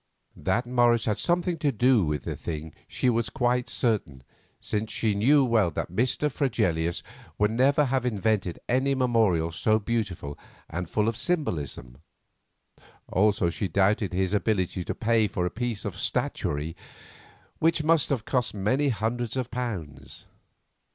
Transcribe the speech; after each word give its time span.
That 0.35 0.65
Morris 0.65 1.05
had 1.05 1.19
something 1.19 1.59
to 1.59 1.71
do 1.71 2.03
with 2.03 2.23
the 2.23 2.35
thing 2.35 2.73
she 2.87 3.07
was 3.07 3.29
quite 3.29 3.69
certain, 3.69 4.23
since 4.59 4.91
she 4.91 5.13
knew 5.13 5.45
well 5.45 5.69
that 5.69 5.91
Mr. 5.91 6.31
Fregelius 6.31 7.03
would 7.37 7.51
never 7.51 7.85
have 7.85 8.03
invented 8.03 8.57
any 8.67 8.95
memorial 8.95 9.51
so 9.51 9.77
beautiful 9.77 10.39
and 10.67 10.89
full 10.89 11.07
of 11.07 11.15
symbolism; 11.15 11.99
also 13.09 13.51
she 13.51 13.67
doubted 13.67 14.11
his 14.11 14.33
ability 14.33 14.83
to 14.85 14.95
pay 14.95 15.27
for 15.27 15.45
a 15.45 15.51
piece 15.51 15.85
of 15.85 15.99
statuary 15.99 16.75
which 17.59 17.83
must 17.83 18.09
have 18.09 18.25
cost 18.25 18.55
many 18.55 18.89
hundreds 18.89 19.37
of 19.37 19.51
pounds. 19.51 20.25